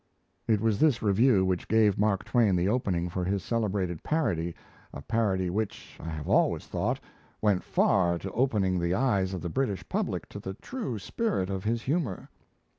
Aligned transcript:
It 0.47 0.61
was 0.61 0.79
this 0.79 1.03
review 1.03 1.45
which 1.45 1.67
gave 1.67 1.99
Mark 1.99 2.23
Twain 2.23 2.55
the 2.55 2.67
opening 2.67 3.07
for 3.07 3.23
his 3.23 3.43
celebrated 3.43 4.01
parody 4.01 4.55
a 4.91 4.99
parody 5.03 5.51
which, 5.51 5.95
I 5.99 6.09
have 6.09 6.27
always 6.27 6.65
thought, 6.65 6.99
went 7.39 7.63
far 7.63 8.17
to 8.17 8.31
opening 8.31 8.79
the 8.79 8.95
eyes 8.95 9.31
of 9.35 9.43
the 9.43 9.47
British 9.49 9.87
public 9.87 10.27
to 10.29 10.39
the 10.39 10.55
true 10.55 10.97
spirit 10.97 11.51
of 11.51 11.63
his 11.65 11.83
humour. 11.83 12.29